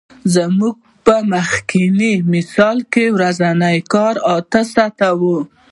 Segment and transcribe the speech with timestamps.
[0.35, 0.75] زموږ
[1.05, 5.37] په مخکیني مثال کې ورځنی کار اته ساعته وو